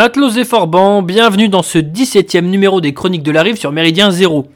Matelos 0.00 0.30
et 0.30 0.44
Forban, 0.44 1.02
bienvenue 1.02 1.50
dans 1.50 1.62
ce 1.62 1.76
17ème 1.76 2.46
numéro 2.46 2.80
des 2.80 2.94
Chroniques 2.94 3.22
de 3.22 3.32
la 3.32 3.42
Rive 3.42 3.56
sur 3.56 3.70
Méridien 3.70 4.10
Zéro. 4.10 4.46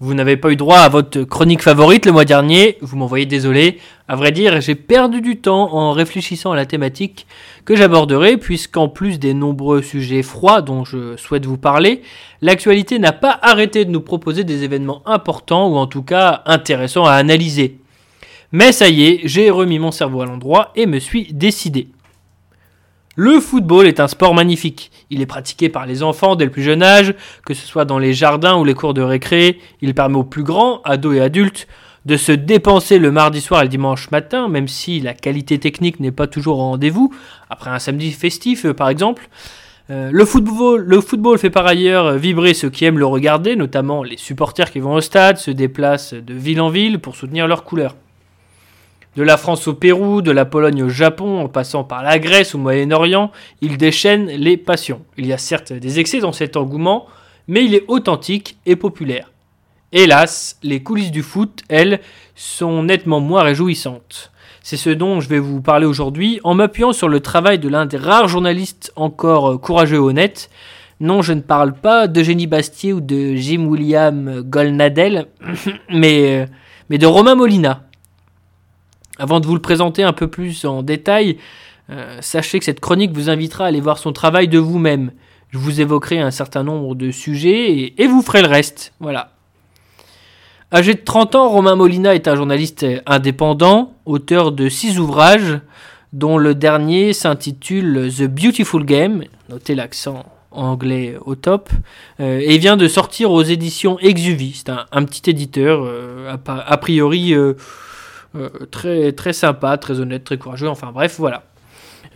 Vous 0.00 0.14
n'avez 0.14 0.36
pas 0.36 0.50
eu 0.50 0.56
droit 0.56 0.78
à 0.78 0.88
votre 0.88 1.22
chronique 1.22 1.62
favorite 1.62 2.06
le 2.06 2.10
mois 2.10 2.24
dernier, 2.24 2.76
vous 2.80 2.96
m'envoyez 2.96 3.24
désolé. 3.24 3.78
À 4.08 4.16
vrai 4.16 4.32
dire, 4.32 4.60
j'ai 4.60 4.74
perdu 4.74 5.20
du 5.20 5.36
temps 5.36 5.72
en 5.74 5.92
réfléchissant 5.92 6.50
à 6.50 6.56
la 6.56 6.66
thématique 6.66 7.28
que 7.64 7.76
j'aborderai, 7.76 8.36
puisqu'en 8.36 8.88
plus 8.88 9.20
des 9.20 9.32
nombreux 9.32 9.80
sujets 9.80 10.24
froids 10.24 10.60
dont 10.60 10.84
je 10.84 11.16
souhaite 11.16 11.46
vous 11.46 11.56
parler, 11.56 12.02
l'actualité 12.42 12.98
n'a 12.98 13.12
pas 13.12 13.38
arrêté 13.42 13.84
de 13.84 13.92
nous 13.92 14.00
proposer 14.00 14.42
des 14.42 14.64
événements 14.64 15.02
importants 15.06 15.68
ou 15.68 15.76
en 15.76 15.86
tout 15.86 16.02
cas 16.02 16.42
intéressants 16.46 17.04
à 17.04 17.12
analyser. 17.12 17.78
Mais 18.50 18.72
ça 18.72 18.88
y 18.88 19.04
est, 19.04 19.20
j'ai 19.22 19.50
remis 19.50 19.78
mon 19.78 19.92
cerveau 19.92 20.22
à 20.22 20.26
l'endroit 20.26 20.72
et 20.74 20.86
me 20.86 20.98
suis 20.98 21.32
décidé. 21.32 21.86
Le 23.16 23.40
football 23.40 23.88
est 23.88 23.98
un 23.98 24.06
sport 24.06 24.34
magnifique. 24.34 24.92
Il 25.10 25.20
est 25.20 25.26
pratiqué 25.26 25.68
par 25.68 25.84
les 25.84 26.04
enfants 26.04 26.36
dès 26.36 26.44
le 26.44 26.50
plus 26.52 26.62
jeune 26.62 26.82
âge, 26.82 27.14
que 27.44 27.54
ce 27.54 27.66
soit 27.66 27.84
dans 27.84 27.98
les 27.98 28.14
jardins 28.14 28.56
ou 28.56 28.64
les 28.64 28.74
cours 28.74 28.94
de 28.94 29.02
récré. 29.02 29.58
Il 29.80 29.94
permet 29.94 30.16
aux 30.16 30.24
plus 30.24 30.44
grands, 30.44 30.80
ados 30.84 31.16
et 31.16 31.20
adultes, 31.20 31.66
de 32.06 32.16
se 32.16 32.30
dépenser 32.30 32.98
le 33.00 33.10
mardi 33.10 33.40
soir 33.40 33.60
et 33.60 33.64
le 33.64 33.68
dimanche 33.68 34.12
matin, 34.12 34.48
même 34.48 34.68
si 34.68 35.00
la 35.00 35.12
qualité 35.12 35.58
technique 35.58 35.98
n'est 35.98 36.12
pas 36.12 36.28
toujours 36.28 36.58
au 36.58 36.62
rendez-vous, 36.62 37.12
après 37.50 37.70
un 37.70 37.80
samedi 37.80 38.12
festif 38.12 38.64
euh, 38.64 38.74
par 38.74 38.88
exemple. 38.88 39.28
Euh, 39.90 40.10
le, 40.12 40.24
football, 40.24 40.80
le 40.80 41.00
football 41.00 41.36
fait 41.36 41.50
par 41.50 41.66
ailleurs 41.66 42.14
vibrer 42.16 42.54
ceux 42.54 42.70
qui 42.70 42.84
aiment 42.84 42.98
le 42.98 43.06
regarder, 43.06 43.56
notamment 43.56 44.04
les 44.04 44.16
supporters 44.16 44.70
qui 44.70 44.78
vont 44.78 44.94
au 44.94 45.00
stade, 45.00 45.36
se 45.36 45.50
déplacent 45.50 46.14
de 46.14 46.32
ville 46.32 46.60
en 46.60 46.70
ville 46.70 47.00
pour 47.00 47.16
soutenir 47.16 47.48
leurs 47.48 47.64
couleurs. 47.64 47.96
De 49.16 49.24
la 49.24 49.36
France 49.36 49.66
au 49.66 49.74
Pérou, 49.74 50.22
de 50.22 50.30
la 50.30 50.44
Pologne 50.44 50.84
au 50.84 50.88
Japon, 50.88 51.40
en 51.40 51.48
passant 51.48 51.82
par 51.82 52.02
la 52.04 52.20
Grèce 52.20 52.54
ou 52.54 52.58
Moyen-Orient, 52.58 53.32
il 53.60 53.76
déchaîne 53.76 54.26
les 54.26 54.56
passions. 54.56 55.02
Il 55.16 55.26
y 55.26 55.32
a 55.32 55.38
certes 55.38 55.72
des 55.72 55.98
excès 55.98 56.20
dans 56.20 56.32
cet 56.32 56.56
engouement, 56.56 57.06
mais 57.48 57.64
il 57.64 57.74
est 57.74 57.84
authentique 57.88 58.58
et 58.66 58.76
populaire. 58.76 59.32
Hélas, 59.92 60.58
les 60.62 60.84
coulisses 60.84 61.10
du 61.10 61.22
foot, 61.22 61.62
elles, 61.68 62.00
sont 62.36 62.84
nettement 62.84 63.18
moins 63.18 63.42
réjouissantes. 63.42 64.30
C'est 64.62 64.76
ce 64.76 64.90
dont 64.90 65.20
je 65.20 65.28
vais 65.28 65.40
vous 65.40 65.60
parler 65.60 65.86
aujourd'hui 65.86 66.38
en 66.44 66.54
m'appuyant 66.54 66.92
sur 66.92 67.08
le 67.08 67.18
travail 67.18 67.58
de 67.58 67.68
l'un 67.68 67.86
des 67.86 67.96
rares 67.96 68.28
journalistes 68.28 68.92
encore 68.94 69.60
courageux 69.60 69.96
et 69.96 69.98
honnêtes. 69.98 70.50
Non, 71.00 71.22
je 71.22 71.32
ne 71.32 71.40
parle 71.40 71.72
pas 71.72 72.06
d'Eugénie 72.06 72.46
Bastier 72.46 72.92
ou 72.92 73.00
de 73.00 73.34
Jim 73.34 73.64
William 73.66 74.42
Golnadel, 74.42 75.26
mais, 75.90 76.42
euh, 76.42 76.46
mais 76.88 76.98
de 76.98 77.06
Romain 77.06 77.34
Molina. 77.34 77.89
Avant 79.20 79.38
de 79.38 79.46
vous 79.46 79.54
le 79.54 79.60
présenter 79.60 80.02
un 80.02 80.14
peu 80.14 80.28
plus 80.28 80.64
en 80.64 80.82
détail, 80.82 81.36
euh, 81.90 82.16
sachez 82.22 82.58
que 82.58 82.64
cette 82.64 82.80
chronique 82.80 83.12
vous 83.12 83.28
invitera 83.28 83.64
à 83.64 83.68
aller 83.68 83.82
voir 83.82 83.98
son 83.98 84.14
travail 84.14 84.48
de 84.48 84.58
vous-même. 84.58 85.12
Je 85.50 85.58
vous 85.58 85.82
évoquerai 85.82 86.20
un 86.20 86.30
certain 86.30 86.62
nombre 86.62 86.94
de 86.94 87.10
sujets 87.10 87.92
et, 87.98 88.06
vous 88.06 88.22
ferez 88.22 88.40
le 88.40 88.48
reste. 88.48 88.94
Voilà. 88.98 89.32
Âgé 90.72 90.94
de 90.94 91.00
30 91.04 91.34
ans, 91.34 91.50
Romain 91.50 91.76
Molina 91.76 92.14
est 92.14 92.28
un 92.28 92.34
journaliste 92.34 92.86
indépendant, 93.04 93.92
auteur 94.06 94.52
de 94.52 94.70
six 94.70 94.98
ouvrages, 94.98 95.60
dont 96.14 96.38
le 96.38 96.54
dernier 96.54 97.12
s'intitule 97.12 98.10
The 98.16 98.22
Beautiful 98.22 98.86
Game, 98.86 99.24
notez 99.50 99.74
l'accent 99.74 100.24
anglais 100.50 101.18
au 101.26 101.34
top, 101.34 101.68
euh, 102.20 102.40
et 102.42 102.56
vient 102.56 102.78
de 102.78 102.88
sortir 102.88 103.32
aux 103.32 103.42
éditions 103.42 103.98
Exuvie. 103.98 104.54
C'est 104.54 104.70
un, 104.70 105.04
petit 105.04 105.28
éditeur, 105.28 105.82
euh, 105.84 106.34
a, 106.46 106.76
priori 106.78 107.34
très, 108.70 109.12
très 109.12 109.32
sympa, 109.32 109.76
très 109.78 110.00
honnête, 110.00 110.24
très 110.24 110.38
courageux, 110.38 110.68
enfin 110.68 110.90
bref, 110.92 111.16
voilà. 111.18 111.44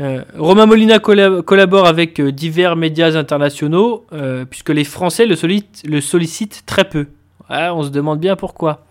Euh, 0.00 0.22
Romain 0.36 0.66
Molina 0.66 0.98
collabore 0.98 1.86
avec 1.86 2.20
euh, 2.20 2.32
divers 2.32 2.74
médias 2.74 3.16
internationaux, 3.16 4.06
puisque 4.50 4.70
les 4.70 4.84
Français 4.84 5.26
le, 5.26 5.36
le 5.84 6.00
sollicitent 6.00 6.64
très 6.66 6.84
peu. 6.84 7.06
on 7.48 7.82
se 7.82 7.90
demande 7.90 8.18
bien 8.18 8.36
pourquoi. 8.36 8.84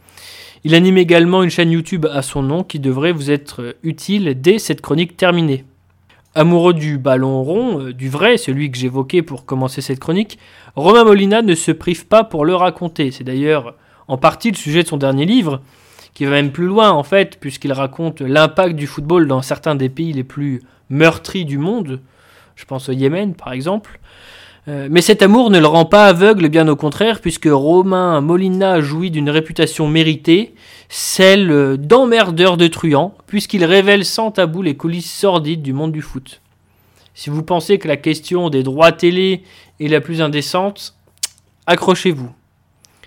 Il 0.63 0.75
anime 0.75 0.97
également 0.97 1.43
une 1.43 1.49
chaîne 1.49 1.71
YouTube 1.71 2.05
à 2.09 2.21
son 2.21 2.41
nom 2.41 2.63
qui 2.63 2.79
devrait 2.79 3.11
vous 3.11 3.31
être 3.31 3.75
utile 3.83 4.39
dès 4.39 4.59
cette 4.59 4.79
chronique 4.79 5.17
terminée. 5.17 5.65
Amoureux 6.35 6.73
du 6.73 6.97
ballon 6.97 7.43
rond, 7.43 7.89
du 7.91 8.09
vrai, 8.09 8.37
celui 8.37 8.71
que 8.71 8.77
j'évoquais 8.77 9.21
pour 9.21 9.45
commencer 9.45 9.81
cette 9.81 9.99
chronique, 9.99 10.39
Romain 10.75 11.03
Molina 11.03 11.41
ne 11.41 11.53
se 11.53 11.71
prive 11.71 12.07
pas 12.07 12.23
pour 12.23 12.45
le 12.45 12.55
raconter. 12.55 13.11
C'est 13.11 13.25
d'ailleurs 13.25 13.75
en 14.07 14.17
partie 14.17 14.51
le 14.51 14.57
sujet 14.57 14.83
de 14.83 14.87
son 14.87 14.97
dernier 14.97 15.25
livre, 15.25 15.61
qui 16.13 16.25
va 16.25 16.31
même 16.31 16.51
plus 16.51 16.67
loin 16.67 16.91
en 16.91 17.03
fait, 17.03 17.39
puisqu'il 17.39 17.73
raconte 17.73 18.21
l'impact 18.21 18.75
du 18.75 18.87
football 18.87 19.27
dans 19.27 19.41
certains 19.41 19.75
des 19.75 19.89
pays 19.89 20.13
les 20.13 20.23
plus 20.23 20.61
meurtris 20.89 21.45
du 21.45 21.57
monde. 21.57 22.01
Je 22.55 22.65
pense 22.65 22.89
au 22.89 22.91
Yémen 22.91 23.33
par 23.33 23.53
exemple. 23.53 23.99
Euh, 24.69 24.87
mais 24.89 25.01
cet 25.01 25.21
amour 25.21 25.49
ne 25.49 25.59
le 25.59 25.67
rend 25.67 25.85
pas 25.85 26.07
aveugle, 26.07 26.47
bien 26.47 26.67
au 26.69 26.77
contraire, 26.77 27.19
puisque 27.19 27.49
Romain 27.51 28.21
Molina 28.21 28.79
jouit 28.79 29.11
d'une 29.11 29.29
réputation 29.29 29.89
méritée, 29.89 30.55
celle 30.87 31.77
d'emmerdeur 31.77 32.55
de 32.55 32.67
truand, 32.67 33.13
puisqu'il 33.27 33.65
révèle 33.65 34.05
sans 34.05 34.31
tabou 34.31 34.61
les 34.61 34.77
coulisses 34.77 35.11
sordides 35.11 35.61
du 35.61 35.73
monde 35.73 35.91
du 35.91 36.01
foot. 36.01 36.39
Si 37.13 37.29
vous 37.29 37.43
pensez 37.43 37.77
que 37.77 37.87
la 37.87 37.97
question 37.97 38.49
des 38.49 38.63
droits 38.63 38.91
télé 38.91 39.43
est 39.79 39.87
la 39.87 39.99
plus 39.99 40.21
indécente, 40.21 40.95
accrochez-vous. 41.67 42.31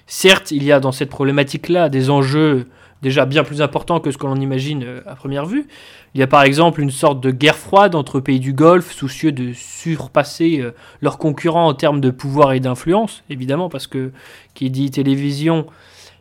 Certes, 0.07 0.51
il 0.51 0.63
y 0.63 0.73
a 0.73 0.79
dans 0.79 0.93
cette 0.93 1.11
problématique-là 1.11 1.89
des 1.89 2.11
enjeux 2.11 2.69
déjà 3.03 3.27
bien 3.27 3.45
plus 3.45 3.63
important 3.63 4.01
que 4.01 4.11
ce 4.11 4.19
que 4.19 4.27
l'on 4.27 4.37
imagine 4.37 4.83
euh, 4.85 5.01
à 5.07 5.15
première 5.15 5.47
vue. 5.47 5.67
Il 6.15 6.21
y 6.21 6.23
a 6.23 6.27
par 6.27 6.43
exemple 6.43 6.81
une 6.81 6.91
sorte 6.91 7.21
de 7.21 7.31
guerre 7.31 7.57
froide 7.57 7.95
entre 7.95 8.21
pays 8.21 8.41
du 8.41 8.53
Golfe, 8.53 8.93
soucieux 8.93 9.33
de 9.33 9.53
surpasser 9.53 10.61
euh, 10.61 10.73
leurs 11.01 11.19
concurrents 11.19 11.67
en 11.67 11.75
termes 11.75 12.01
de 12.01 12.11
pouvoir 12.11 12.53
et 12.53 12.61
d'influence, 12.61 13.23
évidemment, 13.31 13.69
parce 13.69 13.87
que 13.87 14.13
qui 14.55 14.71
dit 14.71 14.91
télévision 14.91 15.67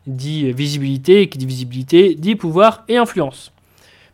dit 0.08 0.52
visibilité, 0.52 1.30
qui 1.30 1.38
dit 1.38 1.46
visibilité 1.46 2.16
dit 2.16 2.35
pouvoir 2.35 2.84
et 2.88 2.97
influence. 2.97 3.52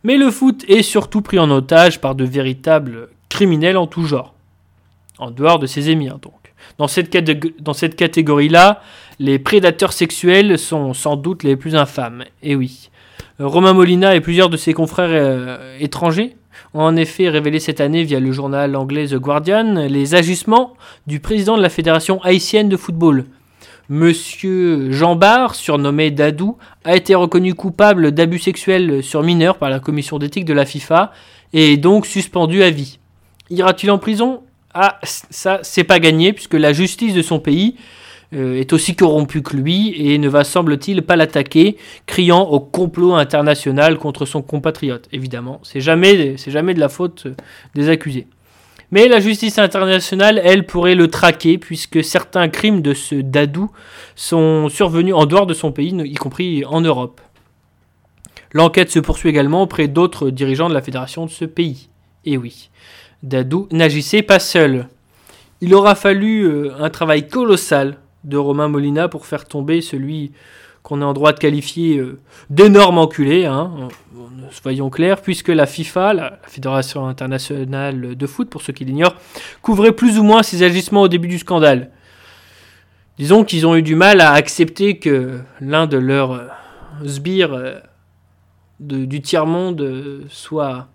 Mais 0.04 0.16
le 0.16 0.30
foot 0.30 0.64
est 0.68 0.82
surtout 0.82 1.20
pris 1.20 1.38
en 1.38 1.50
otage 1.50 2.00
par 2.00 2.14
de 2.14 2.24
véritables 2.24 3.08
criminels 3.28 3.76
en 3.76 3.86
tout 3.86 4.04
genre, 4.04 4.34
en 5.18 5.30
dehors 5.30 5.58
de 5.58 5.66
ses 5.66 5.90
émirs 5.90 6.18
donc. 6.18 6.41
Dans 6.78 6.88
cette, 6.88 7.10
catégorie-là, 7.96 8.82
les 9.18 9.38
prédateurs 9.38 9.92
sexuels 9.92 10.58
sont 10.58 10.94
sans 10.94 11.16
doute 11.16 11.42
les 11.42 11.56
plus 11.56 11.76
infâmes. 11.76 12.24
Et 12.42 12.56
oui. 12.56 12.90
Romain 13.38 13.72
Molina 13.72 14.14
et 14.14 14.20
plusieurs 14.20 14.50
de 14.50 14.56
ses 14.56 14.74
confrères 14.74 15.10
euh, 15.10 15.76
étrangers 15.80 16.36
ont 16.74 16.82
en 16.82 16.96
effet 16.96 17.28
révélé 17.28 17.60
cette 17.60 17.80
année 17.80 18.04
via 18.04 18.20
le 18.20 18.32
journal 18.32 18.76
anglais 18.76 19.08
The 19.08 19.16
Guardian 19.16 19.86
les 19.88 20.14
agissements 20.14 20.74
du 21.06 21.20
président 21.20 21.56
de 21.56 21.62
la 21.62 21.68
Fédération 21.68 22.22
haïtienne 22.22 22.68
de 22.68 22.76
football. 22.76 23.26
Monsieur 23.88 24.90
Jean 24.92 25.16
Barre, 25.16 25.54
surnommé 25.54 26.10
Dadou, 26.10 26.56
a 26.84 26.96
été 26.96 27.14
reconnu 27.14 27.54
coupable 27.54 28.12
d'abus 28.12 28.38
sexuels 28.38 29.02
sur 29.02 29.22
mineurs 29.22 29.58
par 29.58 29.70
la 29.70 29.80
commission 29.80 30.18
d'éthique 30.18 30.44
de 30.44 30.54
la 30.54 30.64
FIFA 30.64 31.12
et 31.52 31.72
est 31.72 31.76
donc 31.76 32.06
suspendu 32.06 32.62
à 32.62 32.70
vie. 32.70 32.98
Ira-t-il 33.50 33.90
en 33.90 33.98
prison? 33.98 34.42
Ah, 34.74 34.98
ça, 35.02 35.60
c'est 35.62 35.84
pas 35.84 36.00
gagné 36.00 36.32
puisque 36.32 36.54
la 36.54 36.72
justice 36.72 37.14
de 37.14 37.22
son 37.22 37.38
pays 37.38 37.76
euh, 38.34 38.58
est 38.58 38.72
aussi 38.72 38.96
corrompu 38.96 39.42
que 39.42 39.54
lui 39.54 39.94
et 39.96 40.16
ne 40.16 40.28
va, 40.28 40.44
semble-t-il, 40.44 41.02
pas 41.02 41.16
l'attaquer, 41.16 41.76
criant 42.06 42.42
au 42.42 42.60
complot 42.60 43.14
international 43.14 43.98
contre 43.98 44.24
son 44.24 44.40
compatriote. 44.40 45.08
Évidemment, 45.12 45.60
c'est 45.62 45.80
jamais, 45.80 46.36
jamais 46.38 46.72
de 46.72 46.80
la 46.80 46.88
faute 46.88 47.26
des 47.74 47.90
accusés. 47.90 48.26
Mais 48.90 49.08
la 49.08 49.20
justice 49.20 49.58
internationale, 49.58 50.40
elle, 50.44 50.66
pourrait 50.66 50.94
le 50.94 51.08
traquer, 51.08 51.56
puisque 51.58 52.04
certains 52.04 52.48
crimes 52.48 52.82
de 52.82 52.94
ce 52.94 53.14
Dadou 53.14 53.70
sont 54.14 54.68
survenus 54.68 55.14
en 55.14 55.24
dehors 55.24 55.46
de 55.46 55.54
son 55.54 55.72
pays, 55.72 55.94
y 56.04 56.14
compris 56.14 56.64
en 56.66 56.82
Europe. 56.82 57.20
L'enquête 58.52 58.90
se 58.90 58.98
poursuit 58.98 59.30
également 59.30 59.62
auprès 59.62 59.88
d'autres 59.88 60.28
dirigeants 60.30 60.68
de 60.68 60.74
la 60.74 60.82
fédération 60.82 61.24
de 61.24 61.30
ce 61.30 61.46
pays. 61.46 61.88
Et 62.26 62.36
oui, 62.36 62.70
Dadou 63.22 63.68
n'agissait 63.70 64.22
pas 64.22 64.38
seul. 64.38 64.88
Il 65.60 65.74
aura 65.74 65.94
fallu 65.94 66.42
euh, 66.42 66.74
un 66.78 66.90
travail 66.90 67.28
colossal 67.28 67.98
de 68.24 68.36
Romain 68.36 68.68
Molina 68.68 69.08
pour 69.08 69.26
faire 69.26 69.46
tomber 69.46 69.80
celui 69.80 70.32
qu'on 70.82 71.00
est 71.00 71.04
en 71.04 71.12
droit 71.12 71.32
de 71.32 71.38
qualifier 71.38 71.98
euh, 71.98 72.18
d'énorme 72.50 72.98
enculé, 72.98 73.46
hein, 73.46 73.88
soyons 74.50 74.90
clairs, 74.90 75.22
puisque 75.22 75.48
la 75.48 75.66
FIFA, 75.66 76.14
la, 76.14 76.38
Fédération 76.46 77.06
internationale 77.06 78.16
de 78.16 78.26
foot, 78.26 78.50
pour 78.50 78.62
ceux 78.62 78.72
qui 78.72 78.84
l'ignorent, 78.84 79.16
couvrait 79.62 79.92
plus 79.92 80.18
ou 80.18 80.24
moins 80.24 80.42
ses 80.42 80.62
agissements 80.62 81.02
au 81.02 81.08
début 81.08 81.28
du 81.28 81.38
scandale. 81.38 81.90
Disons 83.18 83.44
qu'ils 83.44 83.66
ont 83.66 83.76
eu 83.76 83.82
du 83.82 83.94
mal 83.94 84.20
à 84.20 84.32
accepter 84.32 84.98
que 84.98 85.40
l'un 85.60 85.86
de 85.86 85.98
leurs 85.98 86.32
euh, 86.32 86.48
sbires 87.06 87.54
euh, 87.54 87.78
du 88.80 89.22
tiers-monde 89.22 90.24
soit 90.28 90.88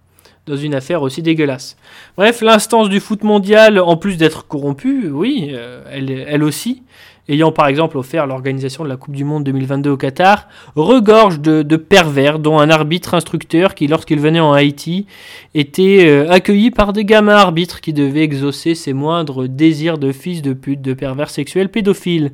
dans 0.48 0.58
une 0.58 0.74
affaire 0.74 1.02
aussi 1.02 1.22
dégueulasse. 1.22 1.78
Bref, 2.16 2.42
l'instance 2.42 2.90
du 2.90 3.00
foot 3.00 3.24
mondial, 3.24 3.80
en 3.80 3.98
plus 3.98 4.18
d'être 4.18 4.48
corrompue, 4.48 5.10
oui, 5.10 5.54
elle, 5.92 6.10
elle 6.10 6.44
aussi, 6.44 6.84
ayant 7.30 7.52
par 7.52 7.68
exemple 7.68 7.98
offert 7.98 8.28
l'organisation 8.28 8.84
de 8.84 8.90
la 8.90 8.98
Coupe 8.98 9.16
du 9.16 9.24
Monde 9.24 9.44
2022 9.44 9.90
au 9.92 9.98
Qatar, 9.98 10.48
regorge 10.76 11.40
de, 11.40 11.76
pervers, 11.76 12.40
dont 12.40 12.60
un 12.60 12.70
arbitre 12.70 13.14
instructeur 13.14 13.76
qui, 13.76 13.88
lorsqu'il 13.88 14.20
venait 14.20 14.40
en 14.40 14.54
Haïti, 14.54 15.06
était 15.54 16.06
euh, 16.08 16.30
accueilli 16.30 16.72
par 16.72 16.94
des 16.94 17.06
gamins 17.06 17.36
arbitres 17.36 17.82
qui 17.82 17.94
devaient 17.94 18.24
exaucer 18.24 18.76
ses 18.76 18.94
moindres 18.94 19.48
désirs 19.48 19.98
de 19.98 20.12
fils 20.12 20.42
de 20.42 20.54
pute, 20.54 20.82
de 20.82 20.94
pervers 20.94 21.30
sexuels 21.30 21.70
pédophiles. 21.70 22.32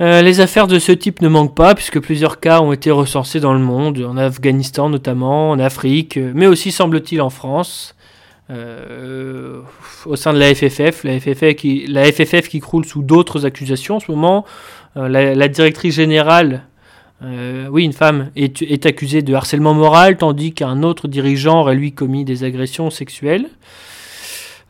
Euh, 0.00 0.20
les 0.22 0.40
affaires 0.40 0.66
de 0.66 0.78
ce 0.78 0.92
type 0.92 1.22
ne 1.22 1.28
manquent 1.28 1.54
pas, 1.54 1.74
puisque 1.74 2.00
plusieurs 2.00 2.38
cas 2.38 2.60
ont 2.60 2.72
été 2.72 2.90
recensés 2.90 3.40
dans 3.40 3.54
le 3.54 3.60
monde, 3.60 4.04
en 4.06 4.16
Afghanistan 4.16 4.88
notamment, 4.88 5.50
en 5.50 5.58
Afrique, 5.58 6.18
mais 6.34 6.46
aussi 6.46 6.70
semble-t-il 6.70 7.22
en 7.22 7.30
France. 7.30 7.96
Euh, 8.48 9.60
au 10.04 10.14
sein 10.14 10.32
de 10.32 10.38
la 10.38 10.54
FFF, 10.54 11.02
la 11.02 11.18
FFF 11.18 12.48
qui, 12.48 12.60
croule 12.60 12.84
sous 12.84 13.02
d'autres 13.02 13.44
accusations 13.44 13.96
en 13.96 14.00
ce 14.00 14.10
moment. 14.10 14.44
Euh, 14.96 15.08
la, 15.08 15.48
directrice 15.48 15.94
générale, 15.94 16.62
euh, 17.24 17.66
oui, 17.70 17.84
une 17.84 17.92
femme, 17.92 18.30
est, 18.36 18.86
accusée 18.86 19.22
de 19.22 19.34
harcèlement 19.34 19.74
moral, 19.74 20.16
tandis 20.16 20.52
qu'un 20.52 20.82
autre 20.82 21.08
dirigeant 21.08 21.60
aurait 21.60 21.74
lui 21.74 21.92
commis 21.92 22.24
des 22.24 22.44
agressions 22.44 22.90
sexuelles. 22.90 23.46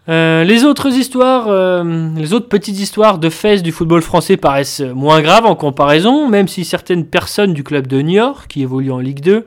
Les 0.09 0.65
autres 0.65 0.89
histoires, 0.89 1.83
les 1.85 2.33
autres 2.33 2.49
petites 2.49 2.79
histoires 2.79 3.19
de 3.19 3.29
fesses 3.29 3.63
du 3.63 3.73
football 3.73 4.03
français 4.03 4.37
paraissent 4.37 4.81
moins 4.81 5.21
graves 5.21 5.47
en 5.47 5.57
comparaison, 5.57 6.29
même 6.29 6.49
si 6.49 6.65
certaines 6.65 7.07
personnes 7.07 7.53
du 7.53 7.65
club 7.65 7.87
de 7.87 8.01
Niort, 8.01 8.47
qui 8.47 8.63
évolue 8.63 8.93
en 8.93 9.01
Ligue 9.01 9.21
2, 9.21 9.47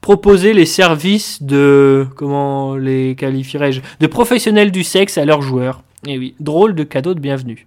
proposer 0.00 0.54
les 0.54 0.66
services 0.66 1.42
de 1.42 2.06
comment 2.16 2.76
les 2.76 3.14
qualifierais-je 3.16 3.80
de 4.00 4.06
professionnels 4.06 4.70
du 4.70 4.84
sexe 4.84 5.18
à 5.18 5.24
leurs 5.24 5.42
joueurs. 5.42 5.82
Et 6.06 6.14
eh 6.14 6.18
oui, 6.18 6.34
drôle 6.40 6.74
de 6.74 6.84
cadeau 6.84 7.14
de 7.14 7.20
bienvenue. 7.20 7.66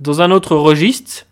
Dans 0.00 0.22
un 0.22 0.30
autre 0.30 0.56
registre, 0.56 1.26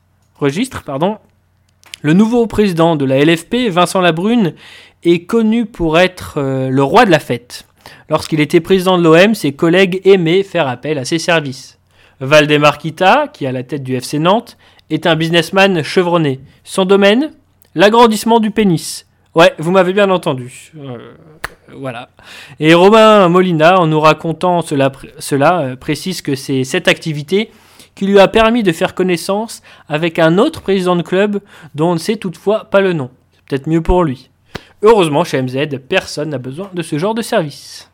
le 2.03 2.13
nouveau 2.13 2.47
président 2.47 2.97
de 2.97 3.05
la 3.05 3.25
LFP, 3.25 3.71
Vincent 3.71 4.01
Labrune, 4.01 4.55
est 5.03 5.25
connu 5.25 5.65
pour 5.65 5.99
être 5.99 6.35
euh, 6.37 6.69
le 6.69 6.83
roi 6.83 7.07
de 7.07 7.11
la 7.11 7.19
fête. 7.19 7.65
Lorsqu'il 8.09 8.41
était 8.41 8.61
président 8.61 8.99
de 8.99 9.05
l'OM, 9.05 9.35
ses 9.35 9.53
collègues 9.53 10.01
aimaient 10.05 10.43
faire 10.43 10.69
appel 10.69 10.99
à 10.99 11.05
ses 11.05 11.19
services. 11.19 11.79
Valdemar 12.21 12.79
Kita, 12.79 13.29
qui 13.33 13.45
est 13.45 13.49
à 13.49 13.53
la 13.53 13.63
tête 13.63 13.83
du 13.83 13.95
FC 13.95 14.19
Nantes, 14.19 14.57
est 14.91 15.07
un 15.07 15.17
businessman 15.17 15.83
chevronné. 15.83 16.41
Son 16.65 16.85
domaine 16.85 17.33
L'agrandissement 17.77 18.41
du 18.41 18.51
pénis. 18.51 19.07
Ouais, 19.37 19.55
vous 19.59 19.71
m'avez 19.71 19.93
bien 19.93 20.11
entendu. 20.11 20.73
Euh, 20.77 21.15
voilà. 21.73 22.09
Et 22.59 22.75
Romain 22.75 23.29
Molina, 23.29 23.79
en 23.79 23.87
nous 23.87 24.01
racontant 24.01 24.61
cela, 24.61 24.91
cela 25.21 25.61
euh, 25.61 25.77
précise 25.77 26.21
que 26.21 26.35
c'est 26.35 26.65
cette 26.65 26.89
activité 26.89 27.53
qui 27.95 28.07
lui 28.07 28.19
a 28.19 28.27
permis 28.27 28.65
de 28.65 28.73
faire 28.73 28.97
connaissance 28.97 29.63
avec 29.89 30.19
un 30.19 30.37
autre 30.37 30.63
président 30.63 30.97
de 30.97 31.03
club 31.03 31.41
dont 31.77 31.91
on 31.91 31.95
ne 31.95 31.99
sait 32.01 32.17
toutefois 32.17 32.65
pas 32.65 32.81
le 32.81 32.93
nom. 32.93 33.11
C'est 33.33 33.45
peut-être 33.45 33.69
mieux 33.69 33.83
pour 33.83 34.03
lui. 34.03 34.30
Heureusement, 34.83 35.25
chez 35.25 35.43
MZ, 35.43 35.79
personne 35.89 36.31
n'a 36.31 36.39
besoin 36.39 36.71
de 36.73 36.83
ce 36.83 36.99
genre 36.99 37.15
de 37.15 37.23
service. 37.23 37.91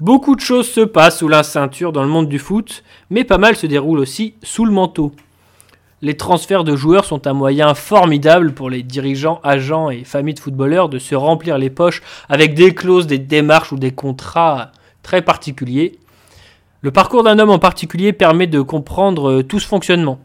Beaucoup 0.00 0.34
de 0.34 0.40
choses 0.40 0.68
se 0.68 0.80
passent 0.80 1.18
sous 1.18 1.28
la 1.28 1.42
ceinture 1.42 1.92
dans 1.92 2.02
le 2.02 2.08
monde 2.08 2.28
du 2.28 2.38
foot, 2.38 2.82
mais 3.10 3.24
pas 3.24 3.38
mal 3.38 3.56
se 3.56 3.66
déroule 3.66 3.98
aussi 4.00 4.34
sous 4.42 4.64
le 4.64 4.72
manteau 4.72 5.12
les 6.02 6.16
transferts 6.16 6.64
de 6.64 6.74
joueurs 6.74 7.04
sont 7.04 7.28
un 7.28 7.32
moyen 7.32 7.74
formidable 7.74 8.52
pour 8.52 8.68
les 8.68 8.82
dirigeants, 8.82 9.40
agents 9.44 9.88
et 9.88 10.02
familles 10.02 10.34
de 10.34 10.40
footballeurs 10.40 10.88
de 10.88 10.98
se 10.98 11.14
remplir 11.14 11.58
les 11.58 11.70
poches 11.70 12.02
avec 12.28 12.54
des 12.54 12.74
clauses, 12.74 13.06
des 13.06 13.18
démarches 13.18 13.70
ou 13.70 13.76
des 13.76 13.92
contrats 13.92 14.72
très 15.04 15.22
particuliers. 15.22 15.98
Le 16.80 16.90
parcours 16.90 17.22
d'un 17.22 17.38
homme 17.38 17.50
en 17.50 17.60
particulier 17.60 18.12
permet 18.12 18.48
de 18.48 18.60
comprendre 18.60 19.30
euh, 19.30 19.42
tout 19.44 19.60
ce 19.60 19.68
fonctionnement. 19.68 20.18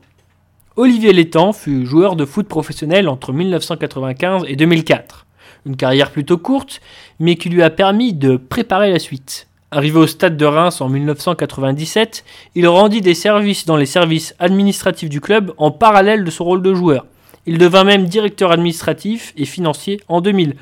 Olivier 0.79 1.11
Létang 1.11 1.53
fut 1.53 1.87
joueur 1.87 2.15
de 2.15 2.23
foot 2.23 2.47
professionnel 2.47 3.09
entre 3.09 3.33
1995 3.33 4.43
et 4.47 4.55
2004. 4.55 5.25
Une 5.65 5.75
carrière 5.75 6.11
plutôt 6.11 6.37
courte, 6.37 6.81
mais 7.19 7.35
qui 7.35 7.49
lui 7.49 7.63
a 7.63 7.71
permis 7.71 8.13
de 8.13 8.37
préparer 8.37 8.91
la 8.91 8.99
suite. 8.99 9.47
Arrivé 9.71 9.97
au 9.97 10.05
stade 10.05 10.37
de 10.37 10.45
Reims 10.45 10.79
en 10.79 10.87
1997, 10.87 12.23
il 12.53 12.67
rendit 12.67 13.01
des 13.01 13.15
services 13.15 13.65
dans 13.65 13.75
les 13.75 13.87
services 13.87 14.35
administratifs 14.37 15.09
du 15.09 15.19
club 15.19 15.51
en 15.57 15.71
parallèle 15.71 16.23
de 16.23 16.29
son 16.29 16.43
rôle 16.43 16.61
de 16.61 16.75
joueur. 16.75 17.07
Il 17.47 17.57
devint 17.57 17.83
même 17.83 18.05
directeur 18.05 18.51
administratif 18.51 19.33
et 19.35 19.45
financier 19.45 19.99
en 20.07 20.21
2000, 20.21 20.57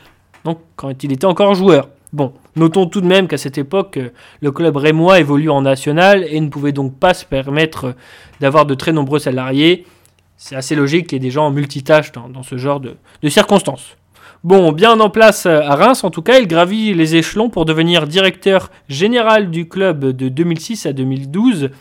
donc 0.46 0.60
quand 0.78 1.04
il 1.04 1.12
était 1.12 1.26
encore 1.26 1.56
joueur. 1.56 1.90
Bon, 2.14 2.32
notons 2.56 2.86
tout 2.86 3.02
de 3.02 3.08
même 3.08 3.28
qu'à 3.28 3.38
cette 3.38 3.58
époque, 3.58 4.00
le 4.40 4.52
club 4.54 4.78
rémois 4.78 5.20
évolue 5.20 5.50
en 5.50 5.64
national 5.64 6.26
et 6.30 6.40
ne 6.40 6.48
pouvait 6.48 6.72
donc 6.72 6.98
pas 6.98 7.14
se 7.14 7.26
permettre 7.26 7.96
d'avoir 8.40 8.66
de 8.66 8.76
très 8.76 8.94
nombreux 8.94 9.20
salariés. 9.20 9.86
C'est 10.38 10.56
assez 10.56 10.76
logique 10.76 11.08
qu'il 11.08 11.16
y 11.16 11.18
ait 11.18 11.28
des 11.28 11.32
gens 11.32 11.48
en 11.48 11.52
multitâche 11.52 12.12
dans, 12.12 12.44
ce 12.44 12.58
genre 12.58 12.80
de 12.80 13.30
circonstances. 13.30 13.96
Bon, 14.46 14.72
bien 14.72 15.00
en 15.00 15.10
place 15.10 15.48
à 15.48 15.74
Reims, 15.74 16.04
en 16.04 16.12
tout 16.12 16.22
cas, 16.22 16.38
il 16.38 16.48
gravit 16.48 16.94
les 16.94 17.16
échelons 17.16 17.50
pour 17.50 17.66
devenir 17.66 18.06
directeur 18.06 18.70
général 18.88 19.50
du 19.50 19.68
club 19.68 20.06
de 20.12 20.30
2006 20.30 20.86
à 20.86 20.94
2012, 20.94 21.72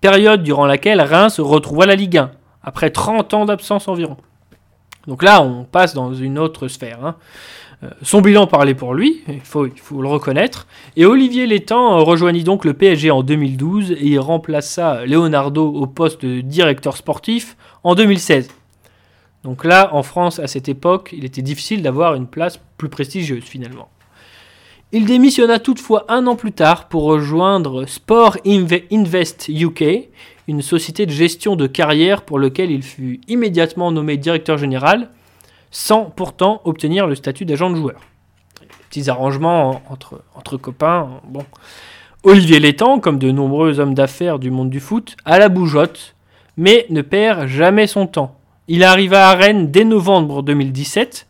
période 0.00 0.42
durant 0.42 0.66
laquelle 0.66 1.00
Reims 1.00 1.38
retrouva 1.38 1.86
la 1.86 1.94
Ligue 1.94 2.18
1, 2.18 2.32
après 2.64 2.90
30 2.90 3.34
ans 3.34 3.44
d'absence 3.44 3.86
environ. 3.86 4.16
Donc 5.06 5.22
là, 5.22 5.42
on 5.42 5.64
passe 5.64 5.94
dans 5.94 6.14
une 6.14 6.38
autre 6.38 6.68
sphère. 6.68 7.04
Hein. 7.04 7.16
Euh, 7.82 7.88
son 8.02 8.20
bilan 8.20 8.46
parlait 8.46 8.74
pour 8.74 8.94
lui, 8.94 9.22
il 9.28 9.40
faut, 9.40 9.64
le 9.66 10.08
reconnaître. 10.08 10.66
Et 10.96 11.04
Olivier 11.04 11.46
Létang 11.46 12.02
rejoignit 12.04 12.44
donc 12.44 12.64
le 12.64 12.74
PSG 12.74 13.10
en 13.10 13.22
2012 13.22 13.92
et 13.92 14.06
il 14.06 14.18
remplaça 14.18 15.04
Leonardo 15.06 15.66
au 15.66 15.86
poste 15.86 16.24
de 16.24 16.40
directeur 16.40 16.96
sportif 16.96 17.56
en 17.82 17.94
2016. 17.94 18.48
Donc 19.42 19.64
là, 19.64 19.90
en 19.92 20.02
France, 20.02 20.38
à 20.38 20.46
cette 20.46 20.68
époque, 20.68 21.14
il 21.16 21.24
était 21.24 21.42
difficile 21.42 21.82
d'avoir 21.82 22.14
une 22.14 22.26
place 22.26 22.58
plus 22.78 22.88
prestigieuse 22.88 23.44
finalement. 23.44 23.88
Il 24.92 25.06
démissionna 25.06 25.58
toutefois 25.58 26.04
un 26.08 26.26
an 26.28 26.36
plus 26.36 26.52
tard 26.52 26.88
pour 26.88 27.02
rejoindre 27.02 27.84
Sport 27.84 28.38
Invest 28.46 29.48
UK, 29.48 30.08
une 30.48 30.62
société 30.62 31.06
de 31.06 31.10
gestion 31.10 31.56
de 31.56 31.66
carrière 31.66 32.22
pour 32.22 32.38
laquelle 32.38 32.70
il 32.70 32.82
fut 32.82 33.20
immédiatement 33.28 33.90
nommé 33.90 34.16
directeur 34.16 34.58
général, 34.58 35.08
sans 35.70 36.04
pourtant 36.04 36.60
obtenir 36.64 37.06
le 37.06 37.14
statut 37.14 37.44
d'agent 37.44 37.70
de 37.70 37.76
joueur. 37.76 38.00
Petits 38.88 39.10
arrangements 39.10 39.82
entre, 39.88 40.22
entre 40.34 40.56
copains. 40.56 41.20
Bon. 41.26 41.44
Olivier 42.22 42.60
Létang, 42.60 43.00
comme 43.00 43.18
de 43.18 43.30
nombreux 43.30 43.80
hommes 43.80 43.94
d'affaires 43.94 44.38
du 44.38 44.50
monde 44.50 44.70
du 44.70 44.80
foot, 44.80 45.16
a 45.24 45.38
la 45.38 45.48
bougeotte, 45.48 46.14
mais 46.56 46.86
ne 46.90 47.02
perd 47.02 47.46
jamais 47.46 47.86
son 47.86 48.06
temps. 48.06 48.38
Il 48.68 48.84
arriva 48.84 49.28
à 49.28 49.34
Rennes 49.34 49.70
dès 49.70 49.84
novembre 49.84 50.42
2017 50.42 51.26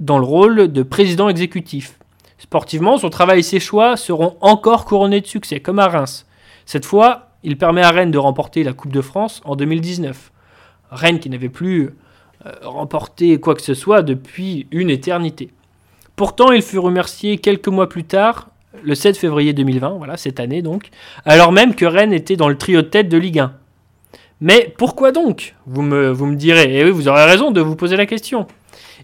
dans 0.00 0.18
le 0.18 0.24
rôle 0.24 0.72
de 0.72 0.82
président 0.82 1.28
exécutif. 1.28 1.98
Sportivement, 2.38 2.98
son 2.98 3.10
travail 3.10 3.40
et 3.40 3.42
ses 3.42 3.60
choix 3.60 3.96
seront 3.96 4.36
encore 4.40 4.84
couronnés 4.84 5.20
de 5.20 5.26
succès, 5.26 5.60
comme 5.60 5.78
à 5.78 5.88
Reims. 5.88 6.26
Cette 6.66 6.84
fois, 6.84 7.33
il 7.44 7.56
permet 7.56 7.82
à 7.82 7.90
Rennes 7.90 8.10
de 8.10 8.18
remporter 8.18 8.64
la 8.64 8.72
Coupe 8.72 8.92
de 8.92 9.00
France 9.00 9.40
en 9.44 9.54
2019. 9.54 10.32
Rennes 10.90 11.20
qui 11.20 11.30
n'avait 11.30 11.48
plus 11.48 11.90
euh, 12.46 12.52
remporté 12.62 13.38
quoi 13.38 13.54
que 13.54 13.62
ce 13.62 13.74
soit 13.74 14.02
depuis 14.02 14.66
une 14.70 14.90
éternité. 14.90 15.50
Pourtant, 16.16 16.52
il 16.52 16.62
fut 16.62 16.78
remercié 16.78 17.38
quelques 17.38 17.68
mois 17.68 17.88
plus 17.88 18.04
tard, 18.04 18.48
le 18.82 18.94
7 18.94 19.16
février 19.16 19.52
2020, 19.52 19.90
voilà, 19.98 20.16
cette 20.16 20.40
année 20.40 20.62
donc, 20.62 20.90
alors 21.24 21.52
même 21.52 21.74
que 21.74 21.84
Rennes 21.84 22.12
était 22.12 22.36
dans 22.36 22.48
le 22.48 22.56
trio 22.56 22.82
de 22.82 22.86
tête 22.88 23.08
de 23.08 23.16
Ligue 23.16 23.40
1. 23.40 23.52
Mais 24.40 24.74
pourquoi 24.76 25.12
donc? 25.12 25.54
Vous 25.66 25.82
me, 25.82 26.10
vous 26.10 26.26
me 26.26 26.36
direz. 26.36 26.78
Et 26.78 26.84
oui, 26.84 26.90
vous 26.90 27.08
aurez 27.08 27.24
raison 27.24 27.50
de 27.50 27.60
vous 27.60 27.76
poser 27.76 27.96
la 27.96 28.04
question. 28.04 28.46